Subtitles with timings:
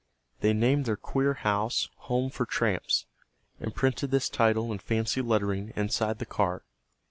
[0.39, 3.05] They named their queer house, "Home for Tramps,"
[3.59, 6.63] and printed this title in fancy lettering inside the car.